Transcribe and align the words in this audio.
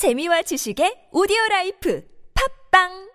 재미와 0.00 0.40
지식의 0.48 1.10
오디오 1.12 1.36
라이프 1.50 2.00
팝빵 2.72 3.10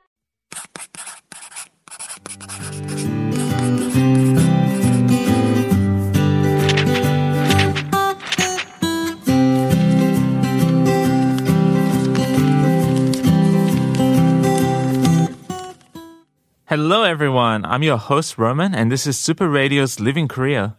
Hello, 16.68 17.04
everyone. 17.04 17.66
I'm 17.66 17.82
your 17.82 17.98
host, 17.98 18.38
Roman, 18.38 18.76
and 18.76 18.92
this 18.92 19.08
is 19.08 19.18
Super 19.18 19.50
Radio's 19.50 20.00
Living 20.00 20.28
Korea. 20.28 20.76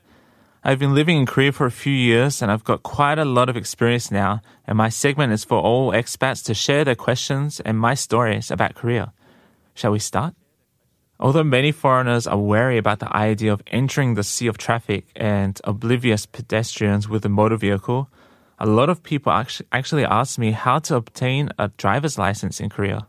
I've 0.67 0.81
been 0.81 0.97
living 0.97 1.17
in 1.17 1.27
Korea 1.27 1.53
for 1.53 1.67
a 1.67 1.71
few 1.71 1.93
years, 1.93 2.43
and 2.43 2.51
I've 2.51 2.65
got 2.65 2.83
quite 2.83 3.21
a 3.21 3.25
lot 3.25 3.49
of 3.49 3.57
experience 3.57 4.11
now, 4.11 4.41
and 4.67 4.77
my 4.77 4.89
segment 4.89 5.33
is 5.33 5.45
for 5.45 5.61
all 5.61 5.93
expats 5.93 6.45
to 6.47 6.55
share 6.55 6.85
their 6.85 6.97
questions 6.97 7.61
and 7.61 7.79
my 7.79 7.95
stories 7.95 8.51
about 8.51 8.75
Korea. 8.75 9.13
Shall 9.75 9.93
we 9.93 10.01
start? 10.01 10.35
Although 11.21 11.45
many 11.45 11.71
foreigners 11.71 12.27
are 12.27 12.37
wary 12.37 12.79
about 12.79 12.99
the 12.99 13.17
idea 13.17 13.53
of 13.53 13.63
entering 13.69 14.15
the 14.15 14.25
sea 14.25 14.49
of 14.49 14.59
traffic 14.59 15.07
and 15.15 15.61
oblivious 15.63 16.27
pedestrians 16.27 17.09
with 17.09 17.25
a 17.25 17.29
motor 17.29 17.57
vehicle, 17.57 18.11
a 18.59 18.67
lot 18.67 18.91
of 18.91 19.05
people 19.05 19.31
actu- 19.31 19.63
actually 19.71 20.05
ask 20.05 20.37
me 20.37 20.51
how 20.51 20.81
to 20.81 20.97
obtain 20.97 21.49
a 21.61 21.69
driver's 21.77 22.19
license 22.19 22.59
in 22.59 22.71
Korea. 22.71 23.07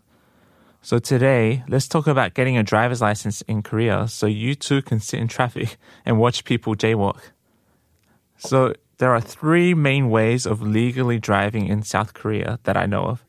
So 0.84 1.00
today, 1.00 1.64
let's 1.68 1.88
talk 1.88 2.06
about 2.06 2.36
getting 2.36 2.56
a 2.56 2.62
driver's 2.62 3.02
license 3.02 3.42
in 3.42 3.64
Korea 3.64 4.08
so 4.08 4.28
you 4.28 4.54
too 4.54 4.84
can 4.84 5.00
sit 5.00 5.20
in 5.20 5.28
traffic 5.28 5.78
and 6.06 6.20
watch 6.20 6.46
people 6.46 6.76
jaywalk. 6.76 7.32
So 8.38 8.74
there 8.98 9.14
are 9.14 9.22
three 9.22 9.74
main 9.74 10.10
ways 10.10 10.46
of 10.46 10.62
legally 10.62 11.20
driving 11.20 11.68
in 11.68 11.84
South 11.84 12.14
Korea 12.14 12.60
that 12.64 12.78
I 12.78 12.86
know 12.86 13.06
of. 13.06 13.24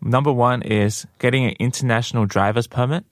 Number 0.00 0.32
one 0.32 0.62
is 0.62 1.06
getting 1.18 1.44
an 1.46 1.56
international 1.58 2.26
driver's 2.26 2.66
permit. 2.66 3.04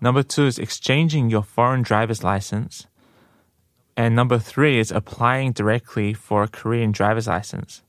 Number 0.00 0.22
two 0.22 0.46
is 0.46 0.58
exchanging 0.58 1.30
your 1.30 1.42
foreign 1.42 1.82
driver's 1.82 2.24
license. 2.24 2.86
And 3.96 4.14
number 4.14 4.38
three 4.38 4.78
is 4.78 4.90
applying 4.90 5.52
directly 5.52 6.12
for 6.12 6.42
a 6.42 6.48
Korean 6.48 6.92
driver's 6.92 7.26
license. 7.26 7.82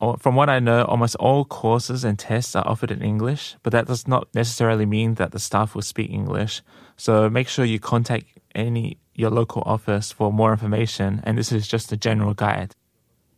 Oh, 0.00 0.16
from 0.16 0.34
what 0.34 0.50
I 0.50 0.58
know, 0.58 0.84
almost 0.84 1.16
all 1.16 1.46
courses 1.46 2.04
and 2.04 2.18
tests 2.18 2.54
are 2.54 2.66
offered 2.66 2.90
in 2.90 3.02
English, 3.02 3.56
but 3.62 3.72
that 3.72 3.86
does 3.86 4.06
not 4.06 4.28
necessarily 4.34 4.84
mean 4.84 5.14
that 5.14 5.32
the 5.32 5.38
staff 5.38 5.74
will 5.74 5.82
speak 5.82 6.10
English. 6.10 6.62
So 6.96 7.30
make 7.30 7.48
sure 7.48 7.64
you 7.64 7.80
contact 7.80 8.26
any 8.54 8.98
your 9.16 9.30
local 9.30 9.62
office 9.66 10.12
for 10.12 10.32
more 10.32 10.52
information. 10.52 11.20
And 11.24 11.36
this 11.36 11.50
is 11.50 11.66
just 11.66 11.90
a 11.90 11.96
general 11.96 12.34
guide, 12.34 12.74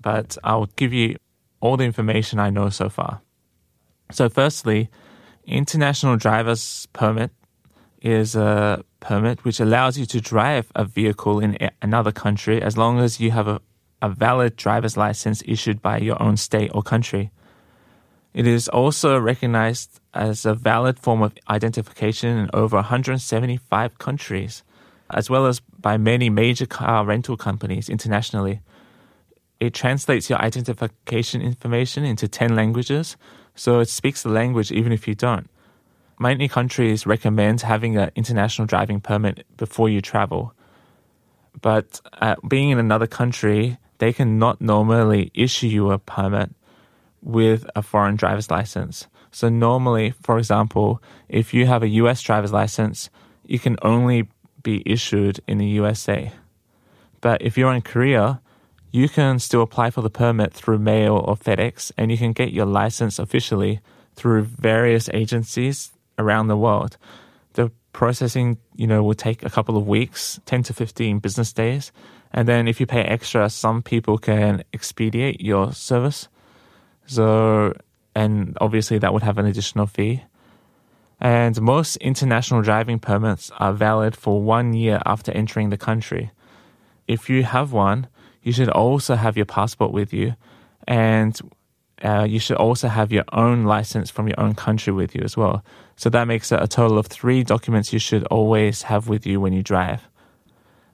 but 0.02 0.36
I'll 0.44 0.68
give 0.76 0.92
you 0.92 1.16
all 1.60 1.76
the 1.76 1.84
information 1.84 2.38
I 2.38 2.50
know 2.50 2.68
so 2.68 2.88
far. 2.88 3.22
So, 4.10 4.28
firstly, 4.28 4.90
international 5.46 6.16
driver's 6.16 6.86
permit 6.92 7.30
is 8.02 8.36
a 8.36 8.84
permit 9.00 9.44
which 9.44 9.60
allows 9.60 9.98
you 9.98 10.06
to 10.06 10.20
drive 10.20 10.70
a 10.74 10.84
vehicle 10.84 11.40
in 11.40 11.58
another 11.82 12.12
country 12.12 12.62
as 12.62 12.76
long 12.76 13.00
as 13.00 13.20
you 13.20 13.30
have 13.30 13.48
a, 13.48 13.60
a 14.00 14.08
valid 14.08 14.56
driver's 14.56 14.96
license 14.96 15.42
issued 15.46 15.82
by 15.82 15.98
your 15.98 16.20
own 16.22 16.36
state 16.36 16.70
or 16.74 16.82
country. 16.82 17.30
It 18.34 18.46
is 18.46 18.68
also 18.68 19.18
recognized 19.18 20.00
as 20.14 20.46
a 20.46 20.54
valid 20.54 20.98
form 20.98 21.22
of 21.22 21.34
identification 21.48 22.38
in 22.38 22.50
over 22.52 22.76
175 22.76 23.98
countries, 23.98 24.62
as 25.11 25.31
well 25.31 25.47
as 25.47 25.61
by 25.61 25.97
many 25.97 26.31
major 26.31 26.67
car 26.67 27.05
rental 27.05 27.37
companies 27.37 27.89
internationally. 27.89 28.61
It 29.61 29.75
translates 29.75 30.31
your 30.31 30.41
identification 30.41 31.42
information 31.42 32.05
into 32.05 32.28
10 32.28 32.55
languages, 32.55 33.17
so 33.55 33.81
it 33.81 33.89
speaks 33.89 34.23
the 34.23 34.29
language 34.29 34.70
even 34.70 34.92
if 34.92 35.09
you 35.09 35.14
don't. 35.14 35.48
Many 36.20 36.48
countries 36.48 37.06
recommend 37.06 37.61
having 37.62 37.97
an 37.97 38.11
international 38.14 38.67
driving 38.67 39.01
permit 39.01 39.47
before 39.56 39.89
you 39.89 40.01
travel. 40.01 40.52
But 41.61 42.01
uh, 42.20 42.36
being 42.47 42.70
in 42.70 42.79
another 42.79 43.07
country, 43.07 43.79
they 43.98 44.13
cannot 44.13 44.61
normally 44.61 45.30
issue 45.35 45.67
you 45.67 45.91
a 45.91 45.98
permit 45.98 46.51
with 47.23 47.68
a 47.74 47.83
foreign 47.83 48.17
driver's 48.17 48.51
license. 48.51 49.07
So 49.30 49.48
normally, 49.48 50.13
for 50.23 50.39
example, 50.39 51.02
if 51.29 51.52
you 51.52 51.67
have 51.67 51.83
a 51.83 51.89
US 51.89 52.23
driver's 52.23 52.52
license, 52.52 53.11
you 53.45 53.58
can 53.58 53.77
only 53.83 54.29
be 54.63 54.83
issued 54.86 55.41
in 55.46 55.58
the 55.58 55.67
USA. 55.67 56.33
But 57.20 57.42
if 57.42 57.58
you're 57.58 57.73
in 57.73 57.83
Korea, 57.83 58.41
you 58.91 59.08
can 59.08 59.39
still 59.39 59.63
apply 59.63 59.91
for 59.91 60.02
the 60.02 60.11
permit 60.11 60.52
through 60.52 60.79
mail 60.79 61.17
or 61.17 61.36
FedEx, 61.36 61.92
and 61.98 62.11
you 62.11 62.17
can 62.17 62.33
get 62.33 62.52
your 62.52 62.67
license 62.67 63.18
officially 63.18 63.80
through 64.14 64.42
various 64.42 65.08
agencies 65.13 65.92
around 66.18 66.48
the 66.48 66.57
world. 66.57 66.97
The 67.52 67.70
processing, 67.92 68.58
you 68.77 68.86
know, 68.86 69.02
will 69.02 69.14
take 69.14 69.45
a 69.45 69.51
couple 69.51 69.77
of 69.77 69.86
weeks, 69.86 70.41
10 70.47 70.63
to 70.64 70.74
15 70.74 71.18
business 71.18 71.52
days. 71.52 71.92
And 72.33 72.47
then 72.47 72.68
if 72.68 72.80
you 72.80 72.86
pay 72.86 73.02
extra, 73.02 73.48
some 73.48 73.83
people 73.83 74.18
can 74.18 74.63
expedite 74.73 75.41
your 75.41 75.73
service. 75.73 76.29
So, 77.07 77.74
and 78.14 78.57
obviously 78.61 78.98
that 78.98 79.13
would 79.13 79.23
have 79.23 79.39
an 79.39 79.47
additional 79.47 79.86
fee. 79.86 80.23
And 81.20 81.61
most 81.61 81.96
international 81.96 82.62
driving 82.62 82.98
permits 82.98 83.51
are 83.58 83.73
valid 83.73 84.17
for 84.17 84.40
one 84.40 84.73
year 84.73 85.01
after 85.05 85.33
entering 85.33 85.70
the 85.70 85.77
country. 85.77 86.30
If 87.08 87.29
you 87.29 87.42
have 87.42 87.73
one, 87.73 88.06
you 88.42 88.52
should 88.52 88.68
also 88.68 89.17
have 89.17 89.36
your 89.36 89.46
passport 89.46 89.92
with 89.92 90.12
you, 90.12 90.34
and 90.86 91.39
uh, 92.02 92.24
you 92.29 92.39
should 92.39 92.56
also 92.56 92.89
have 92.89 93.11
your 93.11 93.24
own 93.33 93.64
license 93.64 94.11
from 94.11 94.29
your 94.29 94.39
own 94.39 94.55
country 94.55 94.92
with 94.92 95.14
you 95.14 95.23
as 95.23 95.36
well. 95.36 95.64
So 95.96 96.08
that 96.11 96.29
makes 96.29 96.52
it 96.52 96.62
a 96.62 96.68
total 96.68 96.98
of 96.98 97.06
three 97.06 97.42
documents 97.42 97.92
you 97.92 97.98
should 97.98 98.24
always 98.24 98.83
have 98.83 99.08
with 99.08 99.27
you 99.27 99.40
when 99.40 99.52
you 99.52 99.62
drive. 99.62 100.08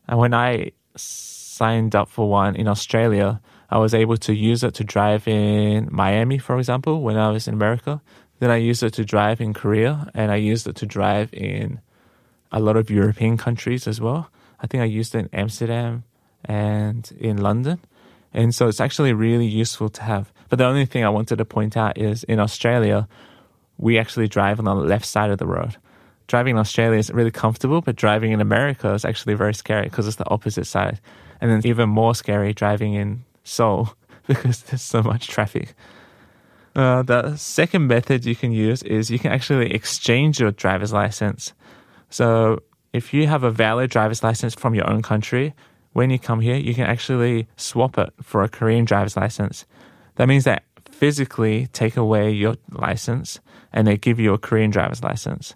And 0.09 0.19
when 0.19 0.33
I 0.33 0.73
signed 0.97 1.95
up 1.95 2.09
for 2.09 2.29
one 2.31 2.57
in 2.57 2.69
Australia, 2.69 3.41
I 3.71 3.79
was 3.79 3.93
able 3.93 4.17
to 4.19 4.35
use 4.35 4.65
it 4.65 4.75
to 4.75 4.85
drive 4.85 5.29
in 5.29 5.89
Miami, 5.91 6.39
for 6.39 6.59
example, 6.59 7.03
when 7.03 7.17
I 7.17 7.31
was 7.31 7.49
in 7.49 7.55
America. 7.55 8.01
Then 8.45 8.51
I 8.51 8.57
used 8.57 8.83
it 8.83 8.93
to 9.01 9.07
drive 9.07 9.41
in 9.41 9.55
Korea, 9.55 10.11
and 10.13 10.31
I 10.31 10.37
used 10.37 10.67
it 10.67 10.77
to 10.77 10.85
drive 10.85 11.33
in 11.33 11.81
a 12.53 12.61
lot 12.61 12.77
of 12.77 12.91
European 12.91 13.39
countries 13.39 13.89
as 13.89 14.03
well. 14.03 14.29
I 14.61 14.67
think 14.67 14.83
I 14.83 14.85
used 14.85 15.15
it 15.15 15.21
in 15.21 15.29
Amsterdam 15.33 16.05
and 16.45 17.11
in 17.19 17.39
London. 17.39 17.81
And 18.35 18.55
so 18.55 18.69
it's 18.69 18.83
actually 18.83 19.15
really 19.15 19.47
useful 19.47 19.89
to 19.89 20.03
have. 20.03 20.31
But 20.51 20.59
the 20.59 20.67
only 20.67 20.85
thing 20.85 21.07
I 21.07 21.09
wanted 21.09 21.37
to 21.37 21.47
point 21.47 21.75
out 21.75 21.97
is 21.97 22.23
in 22.25 22.39
Australia, 22.39 23.09
we 23.79 23.99
actually 23.99 24.29
drive 24.29 24.59
on 24.59 24.67
the 24.67 24.75
left 24.75 25.07
side 25.07 25.31
of 25.31 25.39
the 25.39 25.47
road. 25.47 25.79
Driving 26.27 26.57
in 26.57 26.61
Australia 26.61 26.99
is 26.99 27.11
really 27.11 27.31
comfortable, 27.31 27.81
but 27.81 27.97
driving 27.97 28.33
in 28.33 28.43
America 28.43 28.93
is 28.93 29.07
actually 29.07 29.37
very 29.37 29.55
scary 29.55 29.85
because 29.85 30.07
it's 30.07 30.19
the 30.19 30.29
opposite 30.29 30.67
side. 30.67 31.01
And 31.41 31.51
then 31.51 31.63
even 31.65 31.89
more 31.89 32.15
scary 32.15 32.53
driving 32.53 32.93
in 32.93 33.25
Seoul 33.43 33.97
because 34.27 34.65
there's 34.65 34.83
so 34.83 35.03
much 35.03 35.29
traffic. 35.29 35.75
Uh, 36.75 37.03
the 37.03 37.37
second 37.37 37.87
method 37.87 38.25
you 38.25 38.35
can 38.35 38.53
use 38.53 38.83
is 38.83 39.11
you 39.11 39.19
can 39.19 39.33
actually 39.33 39.73
exchange 39.73 40.41
your 40.41 40.51
driver's 40.51 40.93
license. 40.93 41.53
So 42.11 42.63
if 42.93 43.15
you 43.15 43.27
have 43.27 43.45
a 43.45 43.51
valid 43.51 43.91
driver's 43.91 44.23
license 44.23 44.55
from 44.55 44.75
your 44.75 44.89
own 44.91 45.03
country, 45.03 45.55
when 45.93 46.11
you 46.11 46.19
come 46.19 46.41
here, 46.41 46.57
you 46.57 46.75
can 46.75 46.85
actually 46.85 47.47
swap 47.57 47.97
it 47.99 48.13
for 48.23 48.43
a 48.43 48.49
Korean 48.49 48.85
driver's 48.85 49.17
license. 49.17 49.65
That 50.17 50.27
means 50.27 50.45
that 50.45 50.65
physically 50.91 51.69
take 51.73 51.97
away 51.97 52.31
your 52.31 52.57
license 52.71 53.41
and 53.73 53.87
they 53.87 53.97
give 53.97 54.19
you 54.19 54.33
a 54.33 54.39
Korean 54.39 54.71
driver's 54.71 55.03
license. 55.03 55.55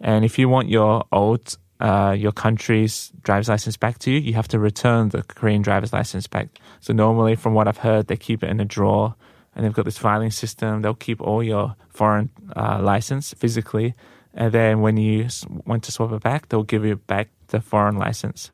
And 0.00 0.24
if 0.24 0.38
you 0.38 0.48
want 0.48 0.68
your 0.68 1.04
old, 1.12 1.56
uh, 1.80 2.14
your 2.16 2.32
country's 2.32 3.12
driver's 3.22 3.48
license 3.48 3.76
back 3.76 3.98
to 4.00 4.10
you, 4.10 4.18
you 4.18 4.34
have 4.34 4.48
to 4.48 4.58
return 4.58 5.08
the 5.08 5.22
Korean 5.24 5.62
driver's 5.62 5.92
license 5.92 6.26
back. 6.26 6.60
So 6.80 6.92
normally, 6.92 7.34
from 7.36 7.54
what 7.54 7.68
I've 7.68 7.78
heard, 7.78 8.06
they 8.06 8.16
keep 8.16 8.42
it 8.42 8.50
in 8.50 8.60
a 8.60 8.64
drawer 8.64 9.14
and 9.54 9.64
they've 9.64 9.72
got 9.72 9.84
this 9.84 9.98
filing 9.98 10.30
system. 10.30 10.82
They'll 10.82 10.94
keep 10.94 11.20
all 11.20 11.42
your 11.42 11.76
foreign 11.88 12.30
uh, 12.56 12.80
license 12.82 13.34
physically. 13.34 13.94
And 14.32 14.52
then 14.52 14.80
when 14.80 14.96
you 14.96 15.28
want 15.66 15.84
to 15.84 15.92
swap 15.92 16.12
it 16.12 16.22
back, 16.22 16.48
they'll 16.48 16.62
give 16.62 16.84
you 16.84 16.96
back 16.96 17.30
the 17.48 17.60
foreign 17.60 17.96
license. 17.96 18.52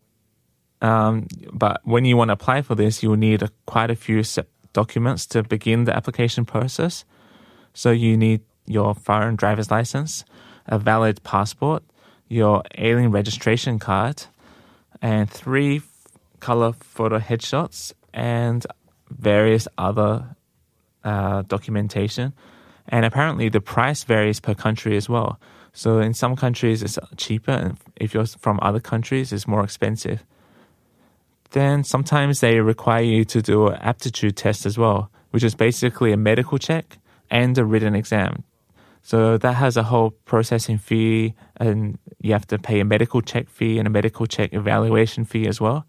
Um, 0.80 1.26
but 1.52 1.80
when 1.84 2.04
you 2.04 2.16
want 2.16 2.28
to 2.28 2.32
apply 2.32 2.62
for 2.62 2.74
this, 2.74 3.02
you 3.02 3.10
will 3.10 3.16
need 3.16 3.42
a, 3.42 3.50
quite 3.66 3.90
a 3.90 3.96
few 3.96 4.22
documents 4.72 5.26
to 5.26 5.42
begin 5.42 5.84
the 5.84 5.96
application 5.96 6.44
process. 6.44 7.04
So 7.74 7.90
you 7.90 8.16
need 8.16 8.40
your 8.66 8.94
foreign 8.94 9.36
driver's 9.36 9.70
license, 9.70 10.24
a 10.66 10.78
valid 10.78 11.22
passport, 11.22 11.82
your 12.28 12.62
alien 12.76 13.10
registration 13.10 13.78
card, 13.78 14.24
and 15.00 15.30
three 15.30 15.82
color 16.40 16.72
photo 16.72 17.18
headshots, 17.18 17.92
and 18.12 18.66
various 19.10 19.68
other 19.78 20.35
uh, 21.06 21.42
documentation. 21.48 22.34
And 22.88 23.04
apparently, 23.04 23.48
the 23.48 23.60
price 23.60 24.04
varies 24.04 24.40
per 24.40 24.54
country 24.54 24.96
as 24.96 25.08
well. 25.08 25.40
So 25.72 25.98
in 26.00 26.12
some 26.12 26.36
countries, 26.36 26.82
it's 26.82 26.98
cheaper, 27.16 27.52
and 27.52 27.78
if 27.96 28.12
you're 28.12 28.26
from 28.26 28.58
other 28.62 28.80
countries, 28.80 29.32
it's 29.32 29.46
more 29.46 29.64
expensive 29.64 30.20
then 31.56 31.84
sometimes 31.84 32.40
they 32.40 32.60
require 32.60 33.02
you 33.02 33.24
to 33.24 33.40
do 33.40 33.68
an 33.68 33.78
aptitude 33.80 34.36
test 34.36 34.66
as 34.66 34.76
well, 34.76 35.10
which 35.30 35.42
is 35.42 35.54
basically 35.54 36.12
a 36.12 36.16
medical 36.16 36.58
check 36.58 36.98
and 37.30 37.56
a 37.56 37.64
written 37.64 37.94
exam. 37.94 38.44
So 39.02 39.38
that 39.38 39.54
has 39.54 39.76
a 39.76 39.84
whole 39.84 40.10
processing 40.10 40.78
fee, 40.78 41.34
and 41.56 41.98
you 42.20 42.32
have 42.32 42.46
to 42.48 42.58
pay 42.58 42.80
a 42.80 42.84
medical 42.84 43.22
check 43.22 43.48
fee 43.48 43.78
and 43.78 43.86
a 43.86 43.90
medical 43.90 44.26
check 44.26 44.52
evaluation 44.52 45.24
fee 45.24 45.46
as 45.46 45.60
well. 45.60 45.86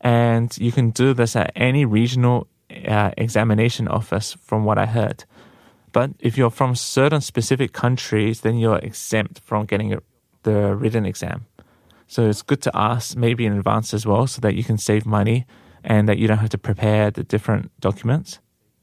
And 0.00 0.56
you 0.58 0.72
can 0.72 0.90
do 0.90 1.12
this 1.12 1.36
at 1.36 1.52
any 1.54 1.84
regional 1.84 2.48
uh, 2.86 3.10
examination 3.16 3.88
office, 3.88 4.36
from 4.42 4.64
what 4.64 4.78
I 4.78 4.86
heard. 4.86 5.24
But 5.92 6.10
if 6.20 6.36
you're 6.36 6.50
from 6.50 6.74
certain 6.74 7.20
specific 7.20 7.72
countries, 7.72 8.42
then 8.42 8.58
you're 8.58 8.78
exempt 8.78 9.40
from 9.40 9.66
getting 9.66 9.98
the 10.42 10.74
written 10.74 11.06
exam. 11.06 11.46
So 12.06 12.28
it's 12.28 12.42
good 12.42 12.62
to 12.62 12.70
ask 12.74 13.16
maybe 13.16 13.44
in 13.44 13.56
advance 13.56 13.92
as 13.92 14.06
well 14.06 14.26
so 14.26 14.40
that 14.40 14.54
you 14.54 14.64
can 14.64 14.78
save 14.78 15.04
money 15.04 15.46
and 15.84 16.08
that 16.08 16.18
you 16.18 16.26
don't 16.26 16.38
have 16.38 16.50
to 16.50 16.58
prepare 16.58 17.10
the 17.10 17.22
different 17.22 17.70
documents. 17.80 18.38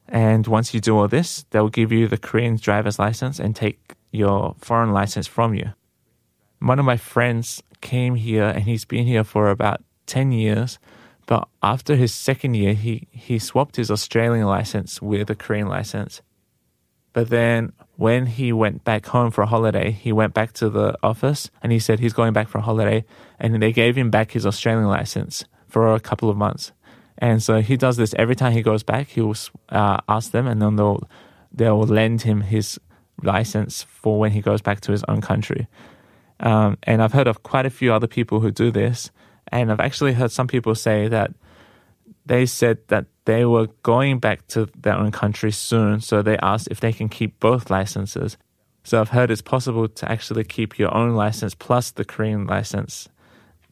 And 0.08 0.46
once 0.46 0.74
you 0.74 0.80
do 0.80 0.98
all 0.98 1.08
this, 1.08 1.46
they'll 1.50 1.70
give 1.70 1.92
you 1.92 2.08
the 2.08 2.18
Korean 2.18 2.58
driver's 2.58 3.00
license 3.00 3.40
and 3.40 3.56
take 3.56 3.96
your 4.12 4.56
foreign 4.60 4.92
license 4.94 5.28
from 5.28 5.56
you. 5.56 5.74
One 6.60 6.80
of 6.80 6.86
my 6.86 6.98
friends 6.98 7.64
came 7.82 8.16
here 8.16 8.46
and 8.46 8.64
he's 8.64 8.86
been 8.86 9.06
here 9.06 9.24
for 9.24 9.50
about 9.50 9.84
10 10.06 10.32
years. 10.32 10.80
But 11.26 11.48
after 11.64 11.96
his 11.96 12.14
second 12.14 12.54
year, 12.56 12.74
he, 12.74 13.08
he 13.12 13.40
swapped 13.40 13.78
his 13.78 13.90
Australian 13.90 14.46
license 14.46 15.02
with 15.02 15.30
a 15.30 15.36
Korean 15.36 15.68
license. 15.68 16.22
But 17.14 17.30
then 17.30 17.72
when 17.96 18.26
he 18.26 18.52
went 18.52 18.84
back 18.84 19.06
home 19.08 19.32
for 19.32 19.42
a 19.42 19.48
holiday, 19.48 19.92
he 19.92 20.12
went 20.12 20.34
back 20.34 20.52
to 20.54 20.70
the 20.70 20.98
office 21.02 21.50
and 21.64 21.72
he 21.72 21.80
said 21.80 22.00
he's 22.00 22.14
going 22.14 22.34
back 22.34 22.50
for 22.50 22.58
a 22.58 22.62
holiday. 22.62 23.06
And 23.40 23.62
they 23.62 23.72
gave 23.72 23.98
him 23.98 24.12
back 24.12 24.32
his 24.32 24.46
Australian 24.46 24.88
license 24.88 25.46
for 25.68 25.96
a 25.96 26.00
couple 26.00 26.30
of 26.30 26.38
months. 26.38 26.74
And 27.18 27.42
so 27.42 27.62
he 27.62 27.78
does 27.78 27.98
this 27.98 28.14
every 28.18 28.36
time 28.36 28.52
he 28.52 28.62
goes 28.62 28.84
back. 28.84 29.08
He'll 29.10 29.36
uh, 29.70 30.00
ask 30.10 30.32
them, 30.32 30.48
and 30.48 30.62
then 30.62 30.76
they'll 30.76 31.08
they'll 31.52 31.82
lend 31.82 32.24
him 32.24 32.42
his 32.42 32.80
license 33.24 33.84
for 33.84 34.20
when 34.20 34.32
he 34.32 34.42
goes 34.42 34.62
back 34.62 34.82
to 34.82 34.92
his 34.92 35.04
own 35.08 35.22
country. 35.22 35.68
Um, 36.42 36.78
and 36.84 37.02
I've 37.02 37.14
heard 37.14 37.28
of 37.28 37.44
quite 37.44 37.66
a 37.66 37.70
few 37.70 37.94
other 37.94 38.08
people 38.08 38.42
who 38.42 38.52
do 38.52 38.72
this, 38.72 39.10
and 39.52 39.72
I've 39.72 39.80
actually 39.80 40.14
heard 40.14 40.32
some 40.32 40.48
people 40.48 40.76
say 40.76 41.08
that 41.08 41.32
they 42.26 42.46
said 42.46 42.80
that 42.88 43.06
they 43.26 43.46
were 43.46 43.68
going 43.84 44.20
back 44.20 44.46
to 44.48 44.68
their 44.80 44.96
own 44.96 45.12
country 45.12 45.52
soon, 45.52 46.02
so 46.02 46.22
they 46.22 46.38
asked 46.38 46.68
if 46.72 46.80
they 46.80 46.94
can 46.94 47.10
keep 47.10 47.40
both 47.40 47.70
licenses. 47.70 48.38
So 48.84 49.02
I've 49.02 49.10
heard 49.10 49.32
it's 49.32 49.42
possible 49.42 49.88
to 49.88 50.12
actually 50.12 50.44
keep 50.44 50.78
your 50.78 50.94
own 50.94 51.16
license 51.16 51.56
plus 51.56 51.92
the 51.92 52.06
Korean 52.06 52.46
license, 52.46 53.10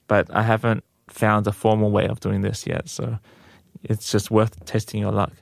but 0.08 0.34
I 0.36 0.44
haven't 0.44 0.84
found 1.08 1.46
a 1.48 1.52
formal 1.52 1.92
way 1.92 2.08
of 2.08 2.20
doing 2.20 2.42
this 2.42 2.66
yet. 2.66 2.90
So 2.90 3.20
it's 3.84 4.12
just 4.12 4.32
worth 4.32 4.66
testing 4.66 5.02
your 5.02 5.12
luck. 5.12 5.34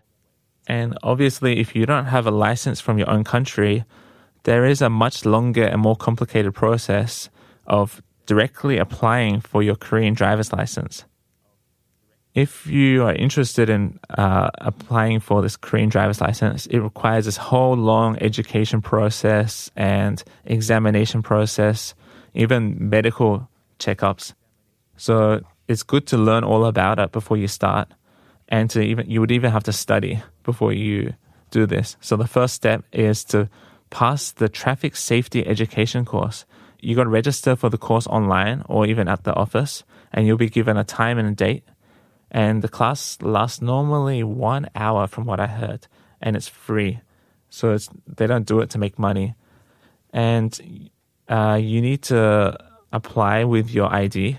And 0.68 0.98
obviously, 1.04 1.60
if 1.60 1.76
you 1.76 1.86
don't 1.86 2.06
have 2.06 2.28
a 2.28 2.32
license 2.32 2.80
from 2.80 2.98
your 2.98 3.10
own 3.10 3.24
country, 3.24 3.86
there 4.44 4.66
is 4.66 4.82
a 4.82 4.90
much 4.90 5.26
longer 5.26 5.64
and 5.64 5.82
more 5.82 5.96
complicated 5.96 6.54
process 6.54 7.30
of 7.68 8.02
directly 8.32 8.78
applying 8.78 9.42
for 9.42 9.62
your 9.62 9.76
Korean 9.76 10.14
driver's 10.14 10.54
license. 10.54 11.04
If 12.34 12.66
you 12.66 13.04
are 13.04 13.14
interested 13.14 13.70
in 13.70 14.00
uh, 14.08 14.50
applying 14.60 15.20
for 15.20 15.42
this 15.42 15.58
Korean 15.58 15.90
driver's 15.90 16.22
license, 16.22 16.66
it 16.68 16.80
requires 16.80 17.26
this 17.26 17.36
whole 17.36 17.76
long 17.76 18.18
education 18.22 18.82
process 18.82 19.70
and 19.76 20.24
examination 20.46 21.22
process, 21.22 21.94
even 22.34 22.90
medical 22.90 23.50
checkups. 23.80 24.34
So 24.96 25.42
it's 25.68 25.84
good 25.84 26.08
to 26.08 26.18
learn 26.18 26.46
all 26.46 26.64
about 26.66 27.00
it 27.00 27.12
before 27.12 27.36
you 27.36 27.50
start 27.50 27.90
and 28.48 28.70
to 28.70 28.80
even 28.80 29.10
you 29.10 29.20
would 29.20 29.32
even 29.32 29.52
have 29.52 29.64
to 29.64 29.74
study 29.74 30.24
before 30.44 30.72
you 30.72 31.14
do 31.50 31.66
this 31.66 31.98
so 32.00 32.16
the 32.16 32.28
first 32.28 32.54
step 32.54 32.84
is 32.94 33.26
to 33.26 33.50
pass 33.90 34.32
the 34.32 34.48
traffic 34.48 34.96
safety 34.96 35.46
education 35.46 36.06
course 36.06 36.46
you 36.82 36.96
got 36.96 37.04
to 37.04 37.10
register 37.10 37.56
for 37.56 37.70
the 37.70 37.78
course 37.78 38.08
online 38.08 38.64
or 38.68 38.86
even 38.86 39.08
at 39.08 39.24
the 39.24 39.34
office 39.34 39.84
and 40.12 40.28
you'll 40.28 40.38
be 40.38 40.50
given 40.50 40.78
a 40.78 40.84
time 40.84 41.18
and 41.18 41.28
a 41.30 41.32
date 41.32 41.64
and 42.30 42.62
the 42.62 42.68
class 42.68 43.18
lasts 43.22 43.62
normally 43.62 44.24
one 44.24 44.68
hour 44.76 45.08
from 45.08 45.26
what 45.26 45.40
i 45.40 45.48
heard 45.48 45.88
and 46.22 46.36
it's 46.36 46.48
free 46.48 47.00
so 47.50 47.74
it's 47.74 47.90
they 48.08 48.28
don't 48.28 48.48
do 48.48 48.60
it 48.60 48.70
to 48.70 48.78
make 48.78 48.98
money 48.98 49.36
and 50.14 50.90
uh, 51.30 51.58
you 51.62 51.82
need 51.82 52.02
to 52.02 52.58
apply 52.92 53.44
with 53.44 53.70
your 53.72 53.94
id 53.94 54.38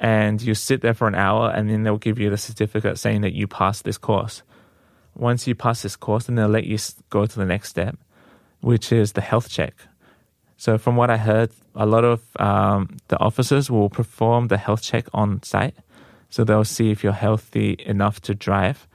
and 0.00 0.40
you 0.40 0.54
sit 0.54 0.80
there 0.80 0.94
for 0.94 1.06
an 1.06 1.14
hour 1.14 1.50
and 1.50 1.68
then 1.68 1.82
they'll 1.82 1.98
give 1.98 2.18
you 2.18 2.30
the 2.30 2.38
certificate 2.38 2.98
saying 2.98 3.20
that 3.20 3.34
you 3.34 3.46
passed 3.46 3.84
this 3.84 3.98
course. 3.98 4.42
Once 5.14 5.46
you 5.46 5.54
pass 5.54 5.82
this 5.82 5.94
course, 5.94 6.24
then 6.24 6.36
they'll 6.36 6.48
let 6.48 6.64
you 6.64 6.78
go 7.10 7.26
to 7.26 7.38
the 7.38 7.44
next 7.44 7.68
step, 7.68 7.98
which 8.62 8.92
is 8.92 9.12
the 9.12 9.20
health 9.20 9.50
check. 9.50 9.74
So, 10.60 10.76
from 10.76 10.94
what 10.94 11.08
I 11.08 11.16
heard, 11.16 11.52
a 11.74 11.86
lot 11.86 12.04
of 12.04 12.20
um, 12.38 12.98
the 13.08 13.18
officers 13.18 13.70
will 13.70 13.88
perform 13.88 14.48
the 14.48 14.58
health 14.58 14.82
check 14.82 15.06
on 15.14 15.42
site. 15.42 15.74
So, 16.28 16.44
they'll 16.44 16.66
see 16.66 16.90
if 16.90 17.02
you're 17.02 17.14
healthy 17.14 17.76
enough 17.86 18.20
to 18.28 18.34
drive. 18.34 18.86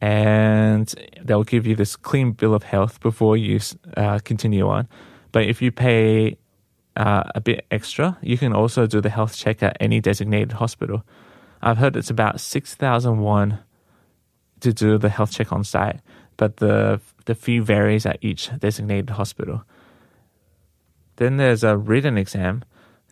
And 0.00 0.92
they'll 1.22 1.44
give 1.44 1.64
you 1.64 1.76
this 1.76 1.94
clean 1.94 2.32
bill 2.32 2.54
of 2.54 2.64
health 2.64 2.98
before 2.98 3.36
you 3.36 3.60
uh, 3.96 4.18
continue 4.24 4.66
on. 4.68 4.88
But 5.30 5.44
if 5.44 5.62
you 5.62 5.70
pay 5.70 6.38
uh, 6.96 7.22
a 7.36 7.40
bit 7.40 7.66
extra, 7.70 8.18
you 8.20 8.36
can 8.36 8.52
also 8.52 8.88
do 8.88 9.00
the 9.00 9.10
health 9.10 9.36
check 9.36 9.62
at 9.62 9.76
any 9.78 10.00
designated 10.00 10.54
hospital. 10.54 11.04
I've 11.62 11.78
heard 11.78 11.94
it's 11.94 12.10
about 12.10 12.40
6,001 12.40 13.60
to 14.58 14.72
do 14.72 14.98
the 14.98 15.08
health 15.08 15.30
check 15.30 15.52
on 15.52 15.62
site, 15.62 16.00
but 16.36 16.56
the, 16.56 17.00
the 17.26 17.36
fee 17.36 17.60
varies 17.60 18.06
at 18.06 18.18
each 18.22 18.50
designated 18.58 19.10
hospital. 19.10 19.62
Then 21.16 21.36
there's 21.36 21.64
a 21.64 21.76
written 21.76 22.18
exam. 22.18 22.64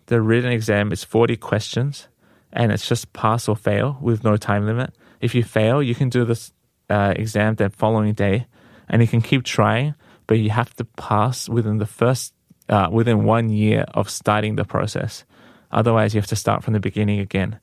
The 0.07 0.21
written 0.21 0.53
exam 0.53 0.93
is 0.93 1.05
40 1.05 1.37
questions 1.37 2.09
and 2.53 2.73
it's 2.73 2.89
just 2.89 3.13
pass 3.13 3.49
or 3.49 3.57
fail 3.57 3.99
with 4.01 4.25
no 4.25 4.37
time 4.37 4.67
limit. 4.67 4.95
If 5.21 5.35
you 5.35 5.43
fail, 5.43 5.83
you 5.83 5.95
can 5.95 6.09
do 6.09 6.25
this 6.25 6.53
uh, 6.91 7.15
exam 7.17 7.55
the 7.55 7.71
following 7.71 8.13
day 8.15 8.47
and 8.89 9.01
you 9.01 9.09
can 9.09 9.23
keep 9.23 9.45
trying, 9.45 9.95
but 10.27 10.39
you 10.39 10.51
have 10.51 10.75
to 10.77 10.85
pass 10.85 11.49
within 11.49 11.79
the 11.79 11.87
first 11.87 12.35
uh, 12.69 12.89
within 12.91 13.25
one 13.25 13.49
year 13.49 13.85
of 13.95 14.09
starting 14.09 14.57
the 14.57 14.65
process. 14.65 15.25
Otherwise, 15.71 16.15
you 16.15 16.21
have 16.21 16.29
to 16.29 16.37
start 16.37 16.63
from 16.63 16.75
the 16.75 16.81
beginning 16.81 17.21
again. 17.21 17.59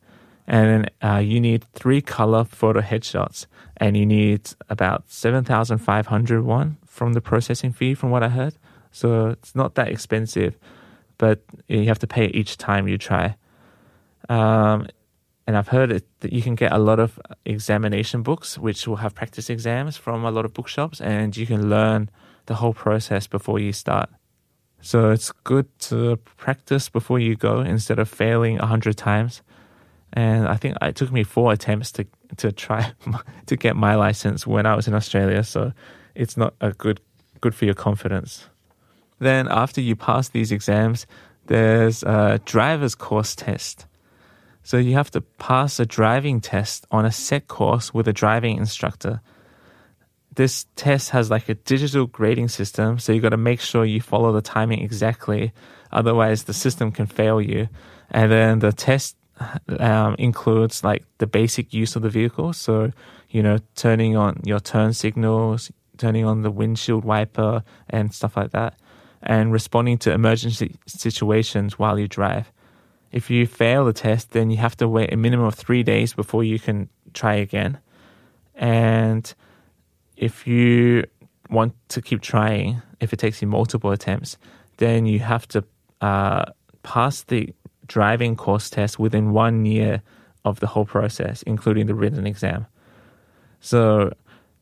And 0.48 0.90
uh, 1.02 1.18
you 1.18 1.40
need 1.40 1.64
three 1.74 2.02
color 2.02 2.44
photo 2.44 2.82
headshots, 2.82 3.46
and 3.78 3.96
you 3.96 4.06
need 4.06 4.52
about 4.68 5.04
7,500 5.08 6.44
won 6.44 6.78
from 6.88 7.14
the 7.14 7.22
processing 7.22 7.72
fee, 7.72 7.94
from 7.94 8.10
what 8.10 8.24
I 8.24 8.30
heard. 8.30 8.56
So 9.00 9.28
it's 9.28 9.56
not 9.56 9.76
that 9.76 9.88
expensive, 9.88 10.58
but 11.18 11.42
you 11.70 11.86
have 11.86 12.00
to 12.00 12.08
pay 12.08 12.26
each 12.26 12.58
time 12.58 12.90
you 12.90 12.98
try. 12.98 13.36
Um, 14.28 14.88
and 15.48 15.56
I've 15.56 15.70
heard 15.70 15.90
it, 15.90 16.06
that 16.20 16.34
you 16.34 16.42
can 16.42 16.56
get 16.56 16.74
a 16.74 16.78
lot 16.78 17.00
of 17.00 17.18
examination 17.46 18.24
books, 18.24 18.58
which 18.58 18.86
will 18.88 18.98
have 18.98 19.16
practice 19.16 19.50
exams 19.50 19.96
from 19.96 20.26
a 20.26 20.32
lot 20.32 20.44
of 20.44 20.54
bookshops, 20.54 21.00
and 21.00 21.36
you 21.36 21.46
can 21.48 21.70
learn 21.70 22.10
the 22.48 22.56
whole 22.56 22.74
process 22.74 23.26
before 23.26 23.58
you 23.58 23.72
start. 23.72 24.10
So 24.82 25.12
it's 25.12 25.32
good 25.44 25.68
to 25.90 26.18
practice 26.36 26.90
before 26.90 27.20
you 27.20 27.38
go 27.38 27.62
instead 27.62 28.00
of 28.00 28.10
failing 28.10 28.60
a 28.60 28.66
hundred 28.66 28.98
times. 28.98 29.42
And 30.12 30.46
I 30.46 30.56
think 30.56 30.76
it 30.82 30.96
took 30.96 31.12
me 31.12 31.24
four 31.24 31.54
attempts 31.54 31.92
to 31.94 32.06
to 32.38 32.52
try 32.52 32.92
to 33.46 33.56
get 33.56 33.76
my 33.76 33.96
license 33.96 34.46
when 34.46 34.66
I 34.66 34.76
was 34.76 34.88
in 34.88 34.94
Australia. 34.94 35.44
So 35.44 35.72
it's 36.16 36.36
not 36.36 36.54
a 36.60 36.72
good 36.74 37.00
good 37.40 37.56
for 37.56 37.66
your 37.66 37.76
confidence. 37.76 38.49
Then 39.20 39.48
after 39.48 39.82
you 39.82 39.96
pass 39.96 40.30
these 40.30 40.52
exams, 40.52 41.06
there's 41.46 42.04
a 42.04 42.40
driver's 42.46 42.96
course 42.96 43.36
test. 43.36 43.86
So 44.64 44.78
you 44.78 44.94
have 44.94 45.12
to 45.12 45.22
pass 45.22 45.80
a 45.80 45.86
driving 45.86 46.42
test 46.42 46.86
on 46.92 47.06
a 47.06 47.12
set 47.12 47.48
course 47.48 47.94
with 47.94 48.08
a 48.08 48.14
driving 48.14 48.58
instructor 48.58 49.22
this 50.40 50.68
test 50.78 51.10
has 51.10 51.30
like 51.30 51.50
a 51.50 51.56
digital 51.56 52.06
grading 52.06 52.48
system, 52.48 52.98
so 52.98 53.12
you 53.12 53.20
got 53.20 53.30
to 53.30 53.38
make 53.38 53.60
sure 53.60 53.84
you 53.84 54.00
follow 54.00 54.32
the 54.32 54.42
timing 54.42 54.82
exactly. 54.82 55.52
Otherwise, 55.92 56.44
the 56.44 56.54
system 56.54 56.94
can 56.94 57.08
fail 57.08 57.42
you. 57.42 57.68
And 58.12 58.32
then 58.32 58.60
the 58.60 58.72
test 58.72 59.18
um, 59.80 60.16
includes 60.18 60.82
like 60.82 61.04
the 61.18 61.28
basic 61.28 61.74
use 61.74 61.98
of 61.98 62.04
the 62.04 62.10
vehicle. 62.10 62.54
So, 62.54 62.94
you 63.30 63.44
know, 63.44 63.58
turning 63.76 64.16
on 64.16 64.40
your 64.46 64.62
turn 64.62 64.94
signals, 64.94 65.72
turning 65.98 66.24
on 66.24 66.42
the 66.42 66.52
windshield 66.52 67.04
wiper, 67.04 67.64
and 67.90 68.14
stuff 68.14 68.38
like 68.38 68.52
that, 68.52 68.80
and 69.24 69.52
responding 69.52 69.98
to 70.00 70.12
emergency 70.12 70.76
situations 70.86 71.78
while 71.78 72.00
you 72.00 72.08
drive. 72.08 72.52
If 73.12 73.30
you 73.30 73.48
fail 73.48 73.86
the 73.86 73.94
test, 73.94 74.32
then 74.32 74.50
you 74.50 74.58
have 74.58 74.78
to 74.78 74.88
wait 74.88 75.12
a 75.12 75.18
minimum 75.18 75.46
of 75.46 75.56
three 75.56 75.84
days 75.84 76.14
before 76.14 76.44
you 76.44 76.60
can 76.60 76.90
try 77.14 77.36
again. 77.36 77.80
And 78.56 79.34
if 80.16 80.46
you 80.46 81.06
want 81.50 81.74
to 81.90 82.02
keep 82.02 82.22
trying, 82.22 82.82
if 83.00 83.14
it 83.14 83.18
takes 83.18 83.42
you 83.42 83.48
multiple 83.48 83.92
attempts, 83.92 84.38
then 84.78 85.06
you 85.06 85.20
have 85.20 85.48
to 85.50 85.64
uh, 86.02 86.46
pass 86.84 87.24
the 87.24 87.54
driving 87.88 88.36
course 88.36 88.70
test 88.70 89.00
within 89.00 89.32
one 89.32 89.66
year 89.66 90.02
of 90.46 90.60
the 90.60 90.68
whole 90.68 90.86
process, 90.86 91.42
including 91.44 91.88
the 91.88 91.96
written 91.96 92.28
exam. 92.28 92.68
So 93.60 94.14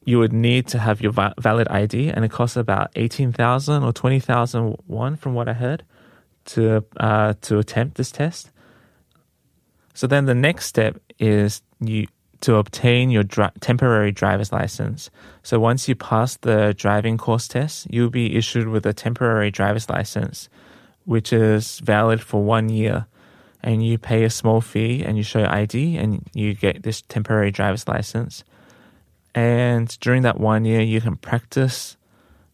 you 0.08 0.20
would 0.20 0.32
need 0.32 0.68
to 0.68 0.80
have 0.80 1.02
your 1.02 1.12
va- 1.12 1.34
valid 1.38 1.68
ID, 1.68 2.10
and 2.12 2.24
it 2.24 2.32
costs 2.32 2.56
about 2.56 2.92
eighteen 2.96 3.34
thousand 3.34 3.84
or 3.84 3.92
twenty 3.92 4.22
thousand 4.22 4.78
won, 4.88 5.18
from 5.18 5.34
what 5.34 5.50
I 5.50 5.54
heard, 5.54 5.84
to 6.46 6.86
uh, 6.96 7.34
to 7.42 7.60
attempt 7.60 7.98
this 7.98 8.10
test. 8.10 8.50
So 9.94 10.08
then 10.08 10.24
the 10.24 10.34
next 10.34 10.66
step 10.68 10.96
is 11.20 11.62
you 11.82 12.08
to 12.40 12.56
obtain 12.56 13.10
your 13.10 13.24
dri- 13.24 13.52
temporary 13.60 14.14
driver's 14.14 14.54
license. 14.54 15.10
So 15.44 15.60
once 15.60 15.90
you 15.90 15.96
pass 15.96 16.38
the 16.38 16.74
driving 16.78 17.18
course 17.18 17.50
test, 17.50 17.88
you'll 17.90 18.10
be 18.10 18.38
issued 18.38 18.70
with 18.70 18.86
a 18.86 18.94
temporary 18.94 19.52
driver's 19.52 19.90
license, 19.90 20.48
which 21.04 21.34
is 21.34 21.80
valid 21.80 22.22
for 22.22 22.42
one 22.42 22.70
year. 22.70 23.08
And 23.62 23.86
you 23.86 23.98
pay 23.98 24.24
a 24.24 24.30
small 24.30 24.62
fee 24.62 25.04
and 25.04 25.18
you 25.18 25.24
show 25.24 25.46
ID 25.46 25.98
and 25.98 26.26
you 26.34 26.54
get 26.54 26.84
this 26.84 27.02
temporary 27.02 27.52
driver's 27.52 27.88
license. 27.88 28.46
And 29.38 29.88
during 30.00 30.24
that 30.24 30.40
one 30.40 30.66
year, 30.66 30.82
you 30.82 31.00
can 31.00 31.16
practice 31.16 31.96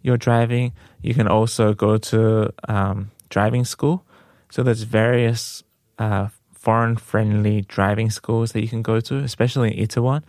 your 0.01 0.17
driving. 0.17 0.73
You 1.01 1.13
can 1.13 1.29
also 1.29 1.73
go 1.73 1.97
to 1.97 2.53
um, 2.67 3.09
driving 3.29 3.63
school. 3.63 4.03
So 4.49 4.63
there's 4.63 4.83
various 4.83 5.63
uh, 5.97 6.27
foreign 6.51 6.97
friendly 6.97 7.61
driving 7.61 8.09
schools 8.09 8.51
that 8.51 8.61
you 8.61 8.67
can 8.67 8.81
go 8.81 8.99
to, 8.99 9.15
especially 9.19 9.71
in 9.71 9.87
Itaewon. 9.87 10.23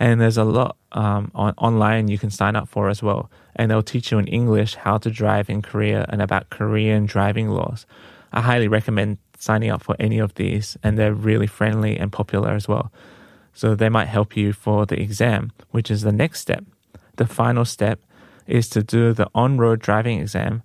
And 0.00 0.20
there's 0.20 0.36
a 0.36 0.42
lot 0.42 0.76
um, 0.90 1.30
on, 1.32 1.54
online 1.58 2.08
you 2.08 2.18
can 2.18 2.30
sign 2.30 2.56
up 2.56 2.68
for 2.68 2.88
as 2.88 3.04
well. 3.04 3.30
And 3.54 3.70
they'll 3.70 3.80
teach 3.80 4.10
you 4.10 4.18
in 4.18 4.26
English 4.26 4.74
how 4.74 4.98
to 4.98 5.12
drive 5.12 5.48
in 5.48 5.62
Korea 5.62 6.06
and 6.08 6.20
about 6.20 6.50
Korean 6.50 7.06
driving 7.06 7.50
laws. 7.50 7.86
I 8.32 8.40
highly 8.40 8.66
recommend 8.66 9.18
signing 9.38 9.70
up 9.70 9.84
for 9.84 9.94
any 10.00 10.18
of 10.18 10.34
these, 10.34 10.76
and 10.82 10.98
they're 10.98 11.14
really 11.14 11.46
friendly 11.46 11.96
and 11.96 12.10
popular 12.10 12.50
as 12.50 12.66
well. 12.66 12.90
So 13.54 13.74
they 13.74 13.88
might 13.88 14.08
help 14.08 14.36
you 14.36 14.52
for 14.52 14.86
the 14.86 15.00
exam, 15.00 15.52
which 15.70 15.90
is 15.90 16.02
the 16.02 16.12
next 16.12 16.40
step. 16.40 16.64
The 17.16 17.26
final 17.26 17.64
step 17.64 18.00
is 18.46 18.68
to 18.70 18.82
do 18.82 19.12
the 19.12 19.28
on 19.34 19.58
road 19.58 19.80
driving 19.80 20.20
exam, 20.20 20.62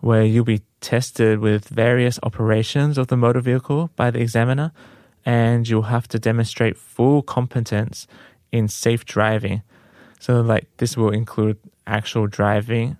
where 0.00 0.22
you'll 0.22 0.44
be 0.44 0.62
tested 0.80 1.38
with 1.38 1.68
various 1.68 2.18
operations 2.22 2.98
of 2.98 3.06
the 3.06 3.16
motor 3.16 3.40
vehicle 3.40 3.90
by 3.96 4.10
the 4.10 4.20
examiner, 4.20 4.72
and 5.24 5.66
you'll 5.66 5.82
have 5.82 6.06
to 6.08 6.18
demonstrate 6.18 6.76
full 6.76 7.22
competence 7.22 8.06
in 8.52 8.68
safe 8.68 9.04
driving. 9.04 9.62
So, 10.20 10.40
like, 10.40 10.68
this 10.76 10.96
will 10.96 11.10
include 11.10 11.58
actual 11.86 12.26
driving, 12.26 12.96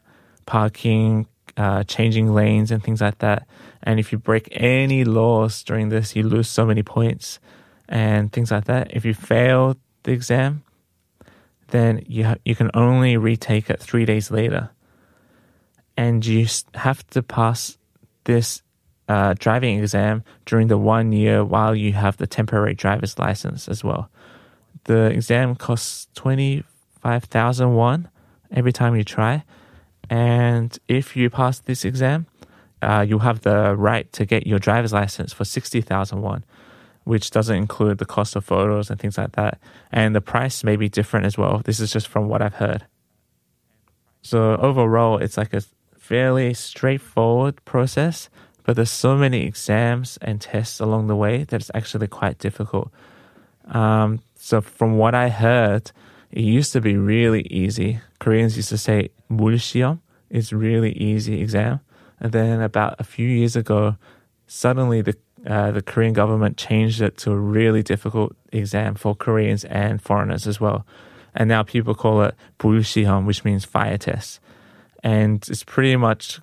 parking, 0.47 1.27
uh, 1.57 1.85
changing 1.85 2.35
lanes, 2.35 2.71
and 2.71 2.83
things 2.83 3.01
like 3.01 3.19
that. 3.19 3.47
And 3.83 4.01
if 4.01 4.11
you 4.13 4.19
break 4.19 4.49
any 4.53 5.05
laws 5.05 5.63
during 5.63 5.91
this, 5.91 6.17
you 6.17 6.23
lose 6.23 6.49
so 6.49 6.65
many 6.65 6.83
points 6.83 7.39
and 7.89 8.33
things 8.33 8.51
like 8.51 8.65
that. 8.65 8.95
If 8.95 9.05
you 9.05 9.15
fail 9.15 9.77
the 10.03 10.13
exam, 10.13 10.63
then 11.69 12.05
you 12.07 12.25
ha- 12.25 12.37
you 12.45 12.55
can 12.55 12.71
only 12.75 13.17
retake 13.17 13.71
it 13.71 13.81
three 13.81 14.05
days 14.05 14.31
later 14.31 14.71
and 15.97 16.25
you 16.25 16.47
have 16.75 17.07
to 17.11 17.23
pass 17.23 17.79
this 18.25 18.63
uh, 19.09 19.35
driving 19.39 19.79
exam 19.79 20.25
during 20.47 20.69
the 20.69 20.79
one 20.79 21.13
year 21.13 21.45
while 21.45 21.75
you 21.75 21.93
have 21.93 22.17
the 22.17 22.27
temporary 22.27 22.75
driver's 22.75 23.19
license 23.19 23.69
as 23.69 23.85
well. 23.85 24.11
The 24.85 25.07
exam 25.07 25.55
costs 25.57 26.09
25,000 26.15 27.75
won 27.75 28.09
every 28.51 28.73
time 28.73 28.97
you 28.97 29.05
try. 29.05 29.45
And 30.11 30.77
if 30.89 31.17
you 31.17 31.31
pass 31.31 31.61
this 31.61 31.85
exam, 31.85 32.27
uh, 32.83 33.05
you 33.07 33.19
have 33.21 33.41
the 33.43 33.75
right 33.77 34.11
to 34.13 34.27
get 34.27 34.47
your 34.47 34.59
driver's 34.59 34.93
license 34.93 35.33
for 35.33 35.45
60,000 35.45 36.21
won, 36.21 36.45
which 37.05 37.31
doesn't 37.31 37.57
include 37.57 37.99
the 37.99 38.05
cost 38.07 38.35
of 38.37 38.45
photos 38.45 38.91
and 38.91 38.99
things 38.99 39.19
like 39.19 39.33
that. 39.33 39.59
And 39.93 40.15
the 40.15 40.21
price 40.21 40.65
may 40.65 40.77
be 40.77 40.89
different 40.89 41.27
as 41.27 41.39
well. 41.39 41.61
This 41.65 41.81
is 41.81 41.93
just 41.93 42.09
from 42.09 42.29
what 42.29 42.43
I've 42.43 42.55
heard. 42.55 42.87
So 44.23 44.57
overall, 44.57 45.19
it's 45.19 45.37
like 45.37 45.53
a 45.53 45.63
fairly 45.99 46.55
straightforward 46.55 47.63
process, 47.65 48.31
but 48.63 48.77
there's 48.77 48.91
so 48.91 49.17
many 49.17 49.45
exams 49.45 50.19
and 50.23 50.41
tests 50.41 50.81
along 50.81 51.07
the 51.07 51.17
way 51.17 51.45
that 51.45 51.61
it's 51.61 51.71
actually 51.75 52.07
quite 52.09 52.39
difficult. 52.39 52.91
Um, 53.67 54.21
so 54.37 54.61
from 54.61 54.97
what 54.97 55.15
I 55.15 55.29
heard, 55.29 55.93
it 56.31 56.43
used 56.43 56.73
to 56.73 56.81
be 56.81 56.97
really 56.97 57.43
easy. 57.49 58.01
Koreans 58.19 58.57
used 58.57 58.71
to 58.71 58.79
say 58.79 59.11
"mulsiom" 59.31 60.01
is 60.31 60.53
really 60.53 60.93
easy 60.93 61.41
exam, 61.41 61.81
and 62.19 62.33
then 62.33 62.61
about 62.61 62.97
a 62.99 63.05
few 63.05 63.29
years 63.29 63.57
ago, 63.57 63.97
suddenly 64.47 65.01
the 65.01 65.17
uh, 65.47 65.71
the 65.71 65.83
Korean 65.83 66.13
government 66.13 66.57
changed 66.57 67.03
it 67.03 67.19
to 67.19 67.33
a 67.33 67.37
really 67.37 67.83
difficult 67.83 68.35
exam 68.53 68.95
for 68.95 69.15
Koreans 69.15 69.65
and 69.65 70.01
foreigners 70.01 70.47
as 70.47 70.59
well. 70.61 70.87
And 71.35 71.49
now 71.49 71.63
people 71.63 71.95
call 71.95 72.23
it 72.23 72.35
Bushiham, 72.59 73.27
which 73.27 73.45
means 73.45 73.65
fire 73.65 73.99
test. 73.99 74.41
And 75.03 75.45
it's 75.49 75.65
pretty 75.65 75.97
much 75.97 76.41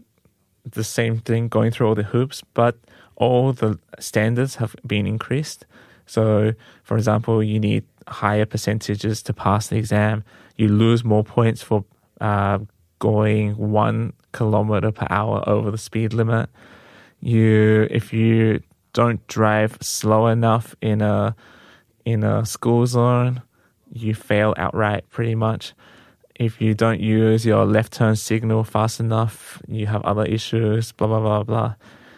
the 0.69 0.83
same 0.83 1.19
thing 1.19 1.47
going 1.47 1.71
through 1.71 1.87
all 1.87 1.95
the 1.95 2.03
hoops, 2.03 2.43
but 2.53 2.77
all 3.15 3.53
the 3.53 3.79
standards 3.99 4.55
have 4.55 4.75
been 4.85 5.07
increased. 5.07 5.65
So, 6.05 6.53
for 6.83 6.97
example, 6.97 7.41
you 7.41 7.59
need 7.59 7.85
higher 8.07 8.45
percentages 8.45 9.23
to 9.23 9.33
pass 9.33 9.67
the 9.67 9.77
exam. 9.77 10.23
You 10.57 10.67
lose 10.67 11.03
more 11.03 11.23
points 11.23 11.61
for 11.63 11.85
uh, 12.19 12.59
going 12.99 13.57
one 13.57 14.13
kilometer 14.31 14.91
per 14.91 15.07
hour 15.09 15.43
over 15.47 15.71
the 15.71 15.77
speed 15.77 16.13
limit. 16.13 16.49
You, 17.19 17.87
if 17.89 18.13
you 18.13 18.61
don't 18.93 19.25
drive 19.27 19.77
slow 19.81 20.27
enough 20.27 20.75
in 20.81 21.01
a 21.01 21.35
in 22.05 22.23
a 22.23 22.45
school 22.45 22.85
zone, 22.85 23.41
you 23.91 24.15
fail 24.15 24.53
outright, 24.57 25.09
pretty 25.09 25.35
much 25.35 25.73
if 26.41 26.59
you 26.59 26.73
don't 26.73 26.99
use 26.99 27.45
your 27.45 27.65
left 27.65 27.93
turn 27.93 28.15
signal 28.15 28.63
fast 28.63 28.99
enough, 28.99 29.61
you 29.67 29.85
have 29.85 30.01
other 30.01 30.25
issues, 30.25 30.91
blah, 30.91 31.05
blah, 31.05 31.19
blah, 31.19 31.43
blah. 31.43 31.75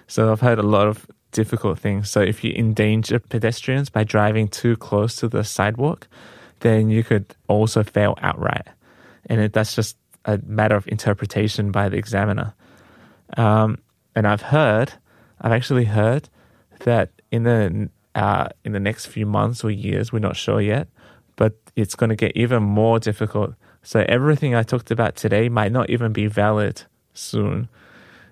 So 0.07 0.31
I've 0.31 0.39
heard 0.39 0.59
a 0.59 0.63
lot 0.63 0.87
of 0.87 1.05
difficult 1.33 1.77
things. 1.77 2.09
So 2.09 2.21
if 2.21 2.41
you 2.41 2.53
endanger 2.53 3.19
pedestrians 3.19 3.89
by 3.89 4.05
driving 4.05 4.47
too 4.47 4.77
close 4.77 5.17
to 5.17 5.27
the 5.27 5.43
sidewalk, 5.43 6.07
then 6.61 6.89
you 6.89 7.03
could 7.03 7.35
also 7.49 7.83
fail 7.83 8.17
outright. 8.21 8.67
And 9.25 9.41
it, 9.41 9.51
that's 9.51 9.75
just 9.75 9.97
a 10.23 10.39
matter 10.45 10.77
of 10.77 10.87
interpretation 10.87 11.71
by 11.71 11.89
the 11.89 11.97
examiner. 11.97 12.53
Um, 13.35 13.79
and 14.15 14.25
I've 14.25 14.43
heard, 14.43 14.93
I've 15.41 15.51
actually 15.51 15.85
heard 15.85 16.29
that 16.83 17.09
in 17.31 17.43
the 17.43 17.89
uh, 18.15 18.49
in 18.63 18.73
the 18.73 18.79
next 18.79 19.07
few 19.07 19.25
months 19.25 19.63
or 19.63 19.71
years, 19.71 20.13
we're 20.13 20.19
not 20.19 20.35
sure 20.35 20.61
yet, 20.61 20.87
but 21.35 21.55
it's 21.75 21.95
going 21.95 22.11
to 22.11 22.15
get 22.15 22.37
even 22.37 22.61
more 22.61 22.99
difficult 22.99 23.55
so 23.83 24.05
everything 24.07 24.55
I 24.55 24.63
talked 24.63 24.91
about 24.91 25.17
today 25.17 25.49
might 25.49 25.73
not 25.73 25.89
even 25.89 26.13
be 26.13 26.27
valid 26.27 26.83
soon. 27.13 27.67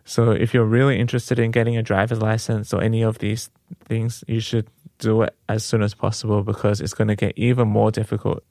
So 0.06 0.32
if 0.32 0.54
you're 0.54 0.66
really 0.66 0.98
interested 0.98 1.40
in 1.40 1.52
getting 1.52 1.76
a 1.76 1.84
driver's 1.84 2.22
license 2.22 2.74
or 2.74 2.82
any 2.82 3.04
of 3.04 3.20
these 3.20 3.50
things, 3.86 4.24
you 4.28 4.40
should 4.40 4.68
do 4.98 5.24
it 5.24 5.36
as 5.50 5.66
soon 5.66 5.84
as 5.84 5.94
possible 5.94 6.44
because 6.44 6.80
it's 6.80 6.94
going 6.94 7.10
to 7.10 7.16
get 7.16 7.38
even 7.38 7.68
more 7.68 7.92
difficult. 7.92 8.44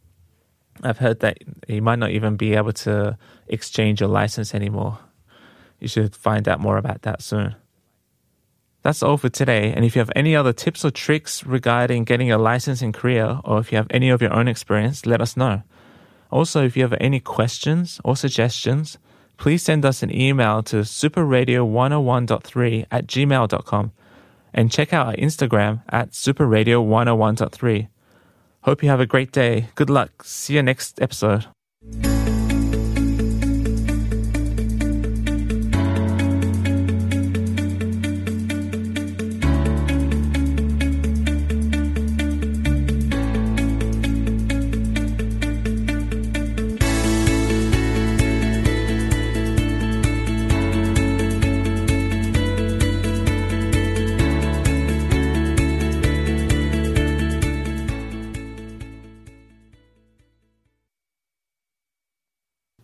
I've 0.83 0.99
heard 0.99 1.21
that 1.21 1.39
you 1.67 1.81
might 1.81 1.99
not 1.99 2.11
even 2.11 2.37
be 2.37 2.55
able 2.55 2.73
to 2.73 3.17
exchange 3.49 4.01
your 4.01 4.11
license 4.11 4.55
anymore. 4.55 4.99
You 5.81 5.89
should 5.89 6.15
find 6.15 6.47
out 6.49 6.61
more 6.61 6.77
about 6.77 7.03
that 7.03 7.23
soon. 7.23 7.55
That's 8.83 9.03
all 9.03 9.19
for 9.19 9.29
today. 9.29 9.73
And 9.73 9.85
if 9.85 9.95
you 9.95 10.01
have 10.01 10.11
any 10.17 10.35
other 10.35 10.53
tips 10.53 10.85
or 10.85 10.91
tricks 10.91 11.45
regarding 11.45 12.05
getting 12.05 12.33
a 12.33 12.39
license 12.39 12.83
in 12.83 12.93
Korea, 12.93 13.41
or 13.45 13.59
if 13.59 13.73
you 13.73 13.77
have 13.77 13.89
any 13.91 14.09
of 14.09 14.23
your 14.23 14.33
own 14.33 14.49
experience, 14.49 15.05
let 15.05 15.21
us 15.21 15.37
know. 15.37 15.63
Also, 16.31 16.65
if 16.65 16.77
you 16.77 16.83
have 16.83 16.97
any 17.01 17.21
questions 17.21 18.01
or 18.05 18.17
suggestions, 18.17 18.99
please 19.37 19.63
send 19.63 19.85
us 19.85 20.03
an 20.03 20.15
email 20.15 20.63
to 20.63 20.77
superradio101.3 20.77 22.87
at 22.91 23.07
gmail.com 23.07 23.93
and 24.53 24.73
check 24.73 24.93
out 24.93 25.07
our 25.09 25.15
Instagram 25.15 25.83
at 25.89 26.11
superradio101.3. 26.11 27.89
Hope 28.63 28.83
you 28.83 28.89
have 28.89 29.01
a 29.01 29.07
great 29.07 29.33
day. 29.33 29.69
Good 29.75 29.91
luck. 29.91 30.25
See 30.25 30.55
you 30.55 30.63
next 30.63 31.01
episode. 31.01 31.47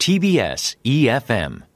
TBS 0.06 0.76
EFM. 0.84 1.75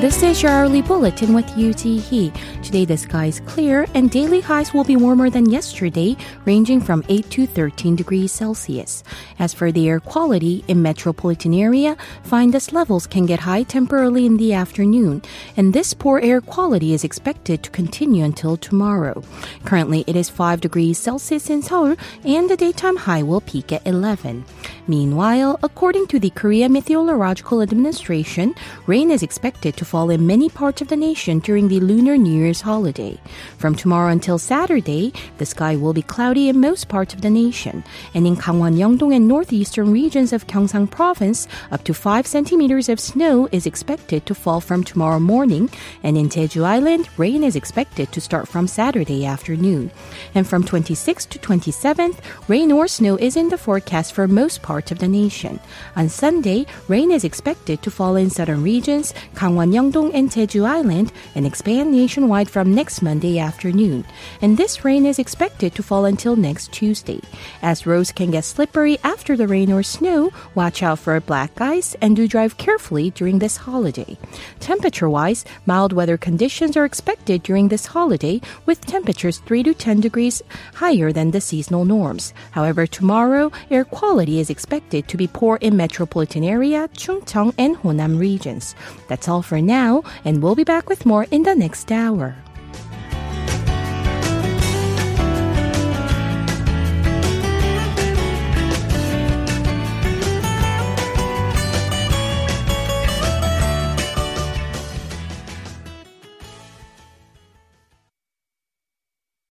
This 0.00 0.22
is 0.22 0.44
your 0.44 0.52
early 0.52 0.80
bulletin 0.80 1.34
with 1.34 1.58
UT 1.58 1.80
He. 1.80 2.30
Today 2.62 2.84
the 2.84 2.96
sky 2.96 3.26
is 3.26 3.40
clear 3.40 3.84
and 3.94 4.08
daily 4.08 4.40
highs 4.40 4.72
will 4.72 4.84
be 4.84 4.94
warmer 4.94 5.28
than 5.28 5.50
yesterday, 5.50 6.16
ranging 6.44 6.80
from 6.80 7.02
8 7.08 7.28
to 7.30 7.48
13 7.48 7.96
degrees 7.96 8.30
Celsius. 8.30 9.02
As 9.40 9.52
for 9.52 9.72
the 9.72 9.88
air 9.88 9.98
quality 9.98 10.64
in 10.68 10.82
metropolitan 10.82 11.52
area, 11.52 11.96
fine 12.22 12.52
dust 12.52 12.72
levels 12.72 13.08
can 13.08 13.26
get 13.26 13.40
high 13.40 13.64
temporarily 13.64 14.24
in 14.24 14.36
the 14.36 14.52
afternoon, 14.52 15.20
and 15.56 15.72
this 15.72 15.94
poor 15.94 16.20
air 16.20 16.40
quality 16.40 16.94
is 16.94 17.02
expected 17.02 17.64
to 17.64 17.70
continue 17.70 18.22
until 18.22 18.56
tomorrow. 18.56 19.24
Currently, 19.64 20.04
it 20.06 20.14
is 20.14 20.30
5 20.30 20.60
degrees 20.60 20.96
Celsius 20.96 21.50
in 21.50 21.60
Seoul, 21.60 21.96
and 22.22 22.48
the 22.48 22.56
daytime 22.56 22.96
high 22.96 23.24
will 23.24 23.40
peak 23.40 23.72
at 23.72 23.84
11. 23.84 24.44
Meanwhile, 24.88 25.60
according 25.62 26.06
to 26.06 26.18
the 26.18 26.30
Korea 26.30 26.66
Meteorological 26.66 27.60
Administration, 27.60 28.54
rain 28.86 29.10
is 29.10 29.22
expected 29.22 29.76
to 29.76 29.84
fall 29.84 30.08
in 30.08 30.26
many 30.26 30.48
parts 30.48 30.80
of 30.80 30.88
the 30.88 30.96
nation 30.96 31.40
during 31.40 31.68
the 31.68 31.78
Lunar 31.78 32.16
New 32.16 32.32
Year's 32.32 32.62
holiday. 32.62 33.20
From 33.58 33.74
tomorrow 33.74 34.10
until 34.10 34.38
Saturday, 34.38 35.12
the 35.36 35.44
sky 35.44 35.76
will 35.76 35.92
be 35.92 36.00
cloudy 36.00 36.48
in 36.48 36.58
most 36.58 36.88
parts 36.88 37.12
of 37.12 37.20
the 37.20 37.28
nation, 37.28 37.84
and 38.14 38.26
in 38.26 38.34
Gangwon, 38.34 38.76
Yeongdong, 38.78 39.14
and 39.14 39.28
northeastern 39.28 39.92
regions 39.92 40.32
of 40.32 40.46
Gyeongsang 40.46 40.90
Province, 40.90 41.48
up 41.70 41.84
to 41.84 41.92
5 41.92 42.26
centimeters 42.26 42.88
of 42.88 42.98
snow 42.98 43.46
is 43.52 43.66
expected 43.66 44.24
to 44.24 44.34
fall 44.34 44.62
from 44.62 44.82
tomorrow 44.82 45.20
morning, 45.20 45.68
and 46.02 46.16
in 46.16 46.30
Jeju 46.30 46.64
Island, 46.64 47.10
rain 47.18 47.44
is 47.44 47.56
expected 47.56 48.10
to 48.12 48.22
start 48.22 48.48
from 48.48 48.66
Saturday 48.66 49.26
afternoon. 49.26 49.90
And 50.34 50.46
from 50.48 50.64
26th 50.64 51.28
to 51.28 51.38
27th, 51.38 52.20
rain 52.48 52.72
or 52.72 52.88
snow 52.88 53.16
is 53.16 53.36
in 53.36 53.50
the 53.50 53.58
forecast 53.58 54.14
for 54.14 54.26
most 54.26 54.62
parts 54.62 54.77
of 54.78 54.98
the 54.98 55.08
nation. 55.08 55.58
On 55.96 56.08
Sunday, 56.08 56.66
rain 56.86 57.10
is 57.10 57.24
expected 57.24 57.82
to 57.82 57.90
fall 57.90 58.16
in 58.16 58.30
southern 58.30 58.62
regions, 58.62 59.12
Gangwon, 59.34 59.72
Yeongdong, 59.72 60.12
and 60.14 60.30
Jeju 60.30 60.64
Island, 60.64 61.12
and 61.34 61.46
expand 61.46 61.90
nationwide 61.92 62.48
from 62.48 62.74
next 62.74 63.02
Monday 63.02 63.38
afternoon. 63.38 64.04
And 64.40 64.56
this 64.56 64.84
rain 64.84 65.04
is 65.04 65.18
expected 65.18 65.74
to 65.74 65.82
fall 65.82 66.04
until 66.04 66.36
next 66.36 66.72
Tuesday. 66.72 67.20
As 67.62 67.86
roads 67.86 68.12
can 68.12 68.30
get 68.30 68.44
slippery 68.44 68.98
after 69.04 69.36
the 69.36 69.48
rain 69.48 69.72
or 69.72 69.82
snow, 69.82 70.30
watch 70.54 70.82
out 70.82 71.00
for 71.00 71.18
black 71.20 71.60
ice 71.60 71.96
and 72.00 72.14
do 72.14 72.28
drive 72.28 72.56
carefully 72.56 73.10
during 73.10 73.38
this 73.38 73.56
holiday. 73.56 74.16
Temperature 74.60 75.10
wise, 75.10 75.44
mild 75.66 75.92
weather 75.92 76.16
conditions 76.16 76.76
are 76.76 76.84
expected 76.84 77.42
during 77.42 77.68
this 77.68 77.86
holiday 77.86 78.40
with 78.66 78.84
temperatures 78.86 79.38
3 79.46 79.62
to 79.64 79.74
10 79.74 80.00
degrees 80.00 80.42
higher 80.74 81.12
than 81.12 81.30
the 81.30 81.40
seasonal 81.40 81.84
norms. 81.84 82.32
However, 82.52 82.86
tomorrow, 82.86 83.50
air 83.70 83.84
quality 83.84 84.40
is 84.40 84.50
expected 84.68 85.08
to 85.08 85.16
be 85.16 85.26
poor 85.26 85.56
in 85.62 85.74
metropolitan 85.78 86.44
area, 86.44 86.88
Chungcheong, 86.88 87.54
and 87.56 87.74
Honam 87.76 88.18
regions. 88.18 88.74
That's 89.08 89.26
all 89.26 89.40
for 89.40 89.62
now, 89.62 90.02
and 90.26 90.42
we'll 90.42 90.54
be 90.54 90.64
back 90.64 90.90
with 90.90 91.06
more 91.06 91.24
in 91.30 91.42
the 91.42 91.54
next 91.54 91.90
hour. 91.90 92.36